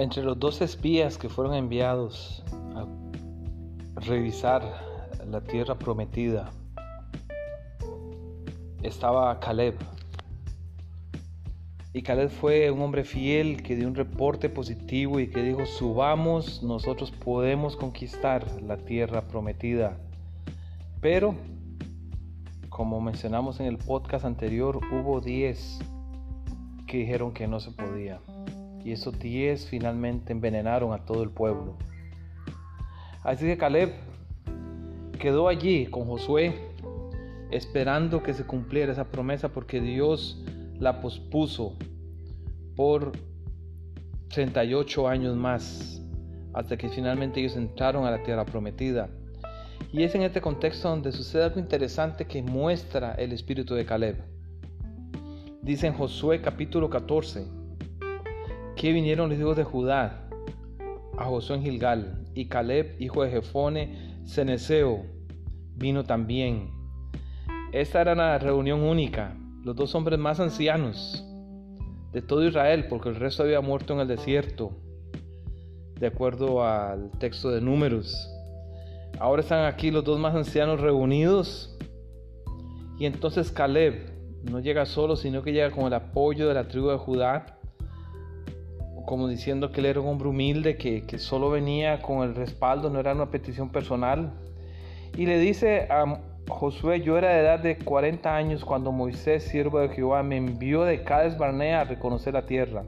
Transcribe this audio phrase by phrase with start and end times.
[0.00, 2.42] Entre los dos espías que fueron enviados
[2.74, 2.86] a
[4.00, 4.62] revisar
[5.26, 6.50] la tierra prometida
[8.82, 9.74] estaba Caleb.
[11.92, 16.62] Y Caleb fue un hombre fiel que dio un reporte positivo y que dijo, subamos,
[16.62, 19.98] nosotros podemos conquistar la tierra prometida.
[21.02, 21.34] Pero,
[22.70, 25.78] como mencionamos en el podcast anterior, hubo 10
[26.86, 28.18] que dijeron que no se podía
[28.84, 31.76] y esos diez finalmente envenenaron a todo el pueblo.
[33.22, 33.92] Así que Caleb
[35.18, 36.54] quedó allí con Josué
[37.50, 40.42] esperando que se cumpliera esa promesa porque Dios
[40.78, 41.76] la pospuso
[42.76, 43.12] por
[44.28, 46.02] 38 años más
[46.54, 49.08] hasta que finalmente ellos entraron a la tierra prometida.
[49.92, 54.16] Y es en este contexto donde sucede algo interesante que muestra el espíritu de Caleb.
[55.62, 57.46] Dice en Josué capítulo 14,
[58.76, 60.28] que vinieron los hijos de Judá
[61.18, 65.04] a Josué en Gilgal, y Caleb, hijo de Jefone, Ceneseo,
[65.76, 66.70] vino también.
[67.72, 71.24] Esta era una reunión única, los dos hombres más ancianos
[72.12, 74.72] de todo Israel, porque el resto había muerto en el desierto,
[75.98, 78.28] de acuerdo al texto de números.
[79.18, 81.76] Ahora están aquí los dos más ancianos reunidos.
[82.98, 84.10] Y entonces Caleb
[84.50, 87.59] no llega solo, sino que llega con el apoyo de la tribu de Judá
[89.06, 92.90] como diciendo que él era un hombre humilde, que, que solo venía con el respaldo,
[92.90, 94.32] no era una petición personal.
[95.16, 99.80] Y le dice a Josué, yo era de edad de 40 años cuando Moisés, siervo
[99.80, 102.84] de Jehová, me envió de Cades Barnea a reconocer la tierra.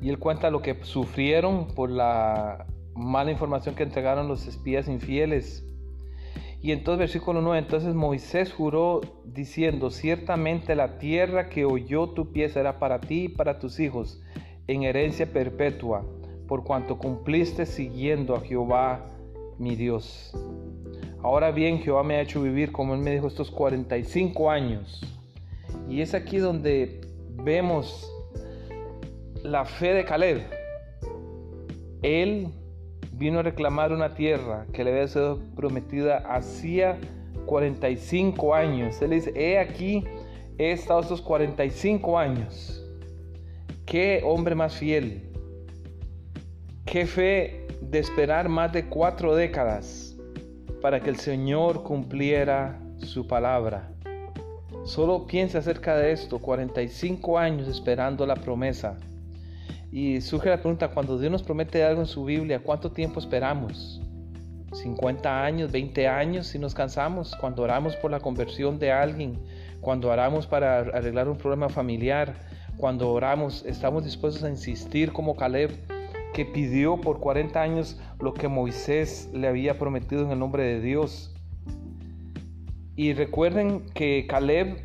[0.00, 5.64] Y él cuenta lo que sufrieron por la mala información que entregaron los espías infieles.
[6.62, 12.48] Y entonces versículo 9, entonces Moisés juró diciendo, ciertamente la tierra que oyó tu pie
[12.48, 14.22] será para ti y para tus hijos
[14.68, 16.06] en herencia perpetua,
[16.46, 19.10] por cuanto cumpliste siguiendo a Jehová
[19.58, 20.32] mi Dios.
[21.20, 25.00] Ahora bien, Jehová me ha hecho vivir, como él me dijo, estos 45 años.
[25.88, 27.00] Y es aquí donde
[27.42, 28.08] vemos
[29.42, 30.42] la fe de Caleb.
[32.02, 32.48] Él
[33.12, 36.98] vino a reclamar una tierra que le había sido prometida hacía
[37.46, 39.00] 45 años.
[39.02, 40.04] Él dice, he aquí,
[40.58, 42.84] he estado estos 45 años.
[43.86, 45.30] Qué hombre más fiel.
[46.84, 50.16] Qué fe de esperar más de cuatro décadas
[50.80, 53.92] para que el Señor cumpliera su palabra.
[54.84, 58.98] Solo piensa acerca de esto, 45 años esperando la promesa.
[59.92, 64.00] Y surge la pregunta, cuando Dios nos promete algo en su Biblia, ¿cuánto tiempo esperamos?
[64.72, 69.38] 50 años, 20 años si nos cansamos, cuando oramos por la conversión de alguien,
[69.82, 72.34] cuando oramos para arreglar un problema familiar,
[72.78, 75.70] cuando oramos estamos dispuestos a insistir como Caleb
[76.32, 80.80] que pidió por 40 años lo que Moisés le había prometido en el nombre de
[80.80, 81.34] Dios.
[82.96, 84.78] Y recuerden que Caleb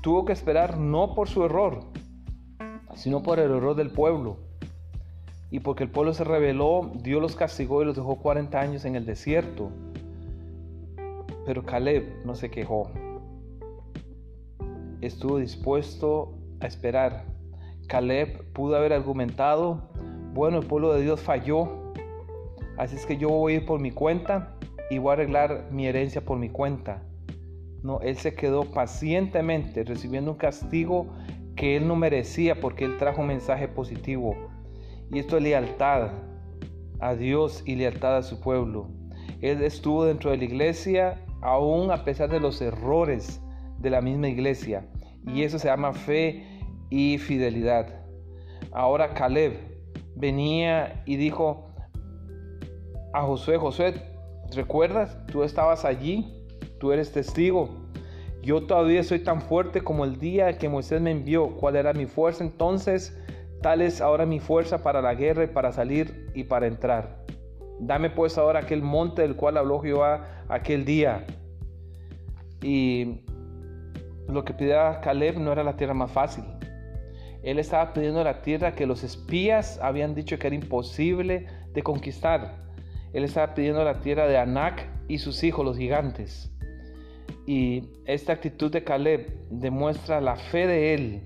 [0.00, 1.84] tuvo que esperar no por su error,
[2.98, 4.38] sino por el error del pueblo.
[5.50, 8.96] Y porque el pueblo se rebeló, Dios los castigó y los dejó 40 años en
[8.96, 9.70] el desierto.
[11.46, 12.90] Pero Caleb no se quejó.
[15.00, 17.24] Estuvo dispuesto a esperar.
[17.86, 19.88] Caleb pudo haber argumentado,
[20.34, 21.92] bueno, el pueblo de Dios falló,
[22.76, 24.56] así es que yo voy a ir por mi cuenta
[24.90, 27.02] y voy a arreglar mi herencia por mi cuenta.
[27.82, 31.06] No, él se quedó pacientemente recibiendo un castigo
[31.58, 34.36] que él no merecía porque él trajo un mensaje positivo.
[35.10, 36.12] Y esto es lealtad
[37.00, 38.88] a Dios y lealtad a su pueblo.
[39.40, 43.42] Él estuvo dentro de la iglesia aún a pesar de los errores
[43.78, 44.88] de la misma iglesia.
[45.26, 46.60] Y eso se llama fe
[46.90, 48.06] y fidelidad.
[48.70, 49.54] Ahora Caleb
[50.14, 51.74] venía y dijo
[53.14, 53.94] a Josué, Josué,
[54.54, 55.18] ¿recuerdas?
[55.26, 56.46] Tú estabas allí,
[56.78, 57.87] tú eres testigo.
[58.48, 61.54] Yo todavía soy tan fuerte como el día que Moisés me envió.
[61.56, 63.14] ¿Cuál era mi fuerza entonces?
[63.60, 67.26] Tal es ahora mi fuerza para la guerra y para salir y para entrar.
[67.78, 71.26] Dame pues ahora aquel monte del cual habló Jehová aquel día.
[72.62, 73.20] Y
[74.28, 76.44] lo que pedía Caleb no era la tierra más fácil.
[77.42, 82.64] Él estaba pidiendo la tierra que los espías habían dicho que era imposible de conquistar.
[83.12, 86.50] Él estaba pidiendo la tierra de Anac y sus hijos, los gigantes.
[87.48, 91.22] Y esta actitud de Caleb demuestra la fe de él,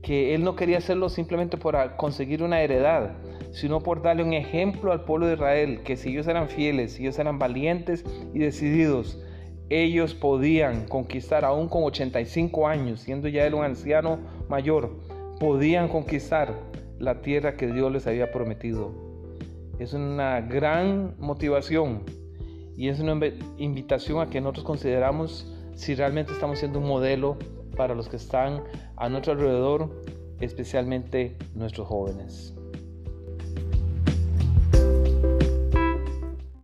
[0.00, 3.18] que él no quería hacerlo simplemente por conseguir una heredad,
[3.52, 7.02] sino por darle un ejemplo al pueblo de Israel, que si ellos eran fieles, si
[7.02, 9.22] ellos eran valientes y decididos,
[9.68, 14.18] ellos podían conquistar, aún con 85 años, siendo ya él un anciano
[14.48, 14.96] mayor,
[15.38, 16.54] podían conquistar
[16.98, 18.94] la tierra que Dios les había prometido.
[19.78, 22.04] Es una gran motivación
[22.76, 23.18] y es una
[23.58, 27.38] invitación a que nosotros consideramos si realmente estamos siendo un modelo
[27.76, 28.62] para los que están
[28.96, 29.90] a nuestro alrededor,
[30.40, 32.54] especialmente nuestros jóvenes.